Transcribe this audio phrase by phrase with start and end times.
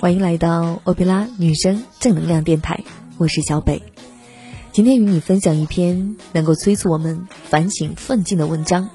[0.00, 2.84] 欢迎来到欧贝拉女生正能量电台，
[3.18, 3.82] 我是小北。
[4.72, 8.88] 今天与你分享一篇能够催促我们反省奋进的文章。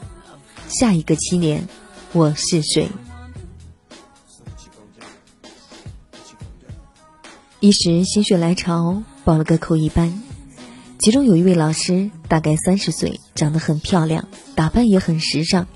[0.68, 1.68] 下一个七年，
[2.12, 2.90] 我是谁？
[7.60, 10.24] 一时心血来潮，报了个口译班。
[10.98, 15.68] 其中有一位老师，大概三十岁，长得很漂亮，打扮也很时尚，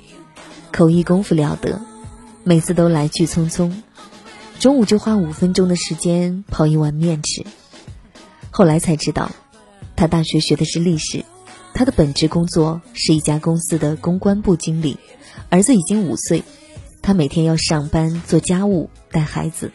[0.71, 1.79] 口译功夫了得，
[2.43, 3.71] 每次都来去匆匆，
[4.59, 7.45] 中午就花五分钟的时间泡一碗面吃。
[8.51, 9.31] 后来才知道，
[9.95, 11.23] 他大学学的是历史，
[11.73, 14.97] 他的本职工作是一家公司的公关部经理，
[15.49, 16.43] 儿子已经五岁，
[17.01, 19.71] 他每天要上班做家务带孩子。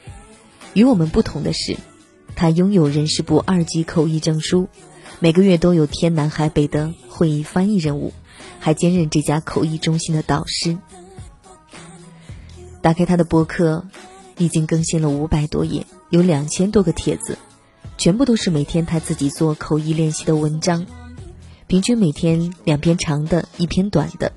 [0.74, 1.78] 与我们不同的是，
[2.36, 4.68] 他拥有人事部二级口译证书。
[5.18, 8.12] 每个月都有天南海北的会议翻译任务，
[8.60, 10.76] 还兼任这家口译中心的导师。
[12.82, 13.86] 打开他的博客，
[14.38, 17.38] 已经更新了五百多页，有两千多个帖子，
[17.96, 20.86] 全部都是每天他自己做口译练习的文章，
[21.66, 24.32] 平均每天两篇长的，一篇短的。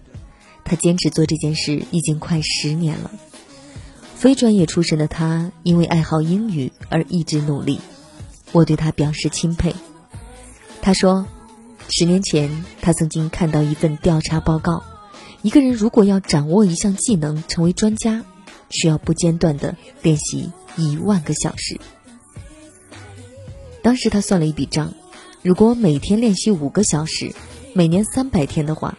[0.64, 3.12] 他坚持做这件事已经快十年了。
[4.16, 7.80] 非专业出身的他，因为爱好英语而一直努力，
[8.52, 9.74] 我对他表示钦佩。
[10.82, 11.26] 他说，
[11.88, 14.84] 十年前他曾经看到一份调查报告，
[15.42, 18.24] 一个人如果要掌握一项技能成为专家，
[18.70, 21.80] 需要不间断的练习一万个小时。
[23.82, 24.94] 当时他算了一笔账，
[25.42, 27.34] 如果每天练习五个小时，
[27.74, 28.98] 每年三百天的话，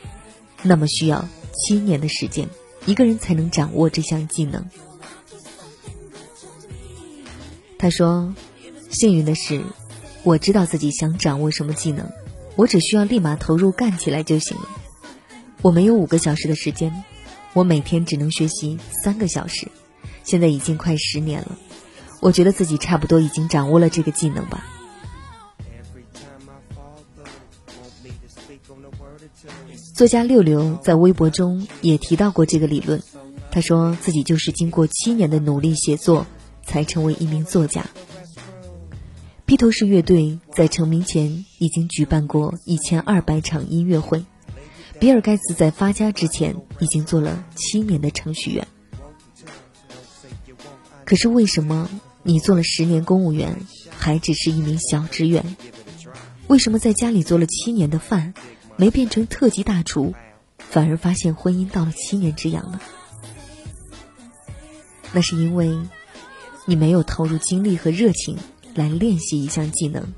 [0.63, 2.49] 那么需要七年的时间，
[2.87, 4.65] 一个人才能掌握这项技能。
[7.79, 8.35] 他说，
[8.91, 9.63] 幸运的是。
[10.25, 12.11] 我知道自己想掌握什么技能，
[12.57, 14.69] 我只需要立马投入干起来就行了。
[15.63, 17.05] 我没有五个小时的时间，
[17.55, 19.69] 我每天只能学习三个小时。
[20.25, 21.59] 现在已经快十年了，
[22.21, 24.65] 我觉得自己差不多已经掌握了这个技能吧。
[29.95, 33.03] 作家六六在微博中也提到过这个理论，
[33.51, 36.27] 他说自己就是经过七年的努力写作，
[36.65, 37.87] 才成为一名作家。
[39.47, 44.25] 披头士乐队在成名前已经举办过一千二百场音乐会，
[45.01, 48.67] 比尔盖茨在发家之前已经做了七年的程序员。
[51.05, 51.89] 可是为什么
[52.23, 53.61] 你做了十年公务员，
[53.97, 55.57] 还只是一名小职员？
[56.47, 58.35] 为什么在家里做了七年的饭，
[58.77, 60.15] 没变成特级大厨，
[60.59, 62.81] 反而发现婚姻到了七年之痒呢？
[65.13, 65.79] 那是因为
[66.67, 68.39] 你没有投入精力和热情。
[68.75, 70.15] 来练习一项技能，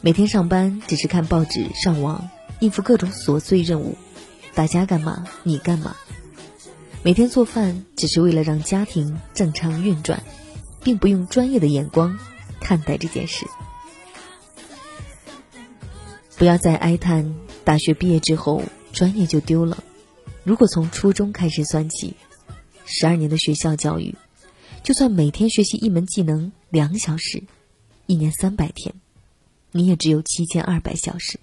[0.00, 3.96] 每天上班只是看报纸、上网，应付各种琐碎任务。
[4.54, 5.96] 大家干嘛，你干嘛？
[7.02, 10.22] 每天做饭只是为了让家庭正常运转，
[10.82, 12.18] 并不用专业的眼光
[12.60, 13.46] 看待这件事。
[16.36, 17.34] 不要再哀叹
[17.64, 18.62] 大学毕业之后
[18.92, 19.82] 专业就丢了。
[20.42, 22.16] 如果从初中开始算起，
[22.86, 24.16] 十二年的学校教育，
[24.82, 27.42] 就算每天学习一门技能两小时。
[28.06, 28.94] 一年三百天，
[29.70, 31.38] 你也只有七千二百小时，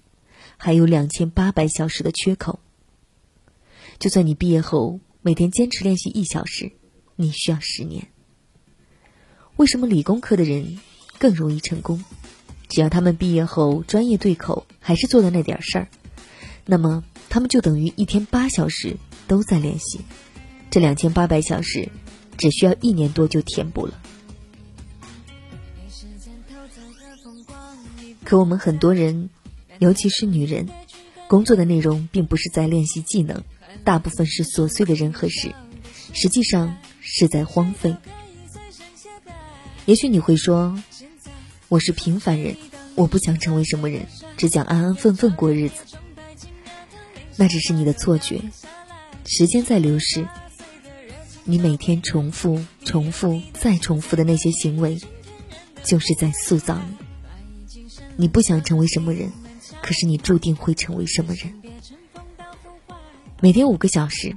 [0.58, 2.60] 还有两千八百小时的缺口。
[3.98, 6.72] 就算你毕业后每天坚持练习一小时，
[7.16, 8.08] 你需要十年。
[9.56, 10.78] 为什么理工科的人
[11.18, 12.04] 更容易成功？
[12.68, 15.88] 只要他们毕业后专业对口，还是做的那点事儿，
[16.66, 18.96] 那么他们就等于一天八小时
[19.26, 20.00] 都在练习，
[20.70, 21.88] 这两千八百小时
[22.36, 24.00] 只需要一年多就填补了。
[28.22, 29.30] 可我们很多人，
[29.78, 30.68] 尤其是女人，
[31.28, 33.42] 工作的内容并不是在练习技能，
[33.84, 35.52] 大部分是琐碎的人和事，
[36.12, 37.94] 实际上是在荒废。
[39.86, 40.76] 也许你会说，
[41.68, 42.56] 我是平凡人，
[42.94, 45.84] 我不想成为什么人，只想安安分分过日子。
[47.36, 48.42] 那只是你的错觉，
[49.24, 50.26] 时间在流逝，
[51.44, 54.98] 你每天重复、重复、再重复的那些行为，
[55.84, 56.96] 就是在塑造你。
[58.16, 59.30] 你不想成为什么人，
[59.88, 61.62] 可是你注定会成为什么人。
[63.40, 64.36] 每天五个小时，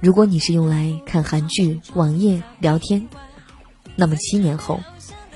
[0.00, 3.08] 如果你是用来看韩剧、网页、聊天，
[3.96, 4.78] 那么七年后，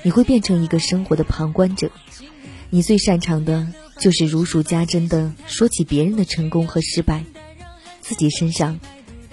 [0.01, 1.91] 你会变成一个生活的旁观者。
[2.69, 3.67] 你最擅长的
[3.99, 7.25] 就是如数家珍的说起别人的成功和失败，
[7.99, 8.79] 自己身上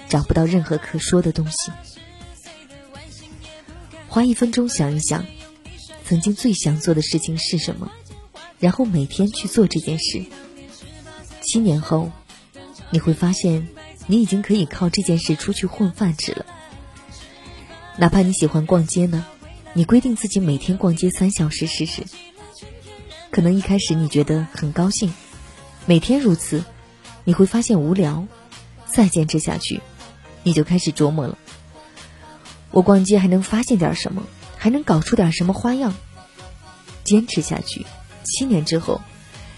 [0.08, 1.70] 找不到任何可说的东西。
[4.08, 5.24] 花一分钟想一想，
[6.04, 7.92] 曾经最想做的事情是什么？
[8.58, 10.24] 然后每天去做这件事，
[11.42, 12.10] 七年后，
[12.90, 13.68] 你会发现
[14.06, 16.46] 你已经可以靠这件事出去混饭吃了。
[17.98, 19.24] 哪怕你喜欢逛街呢，
[19.72, 22.04] 你规定自己每天逛街三小时试试。
[23.30, 25.12] 可能一开始你觉得很高兴，
[25.84, 26.64] 每天如此，
[27.24, 28.26] 你会发现无聊，
[28.86, 29.82] 再坚持下去，
[30.42, 31.36] 你就开始琢磨了。
[32.70, 34.22] 我逛街还能发现点什么？
[34.56, 35.94] 还能搞出点什么花样？
[37.04, 37.86] 坚持下去，
[38.26, 39.00] 七年之后，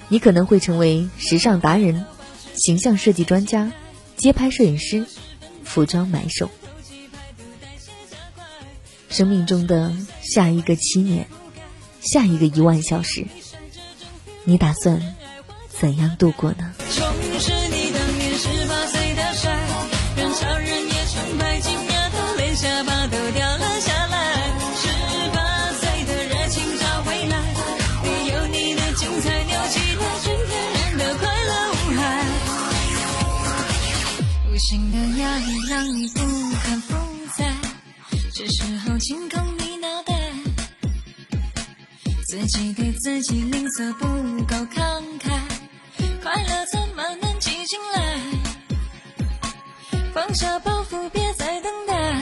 [0.09, 2.05] 你可能会成为时尚达人、
[2.55, 3.73] 形象设计专家、
[4.17, 5.07] 街拍摄影师、
[5.65, 6.51] 服装买手。
[9.09, 9.93] 生命中的
[10.23, 11.27] 下一个七年，
[12.01, 13.27] 下一个一万小时，
[14.45, 15.15] 你打算
[15.69, 16.75] 怎样度过呢？
[38.39, 40.15] 是时候清空你脑袋，
[42.25, 44.07] 自己对自己吝啬不
[44.45, 45.41] 够慷慨，
[46.23, 48.17] 快乐怎么能挤进来？
[50.15, 52.15] 放下包袱，别再等待，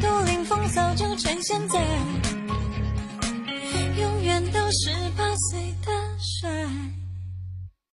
[0.00, 1.84] 独领风骚就趁现在，
[4.00, 5.69] 永远都十八岁。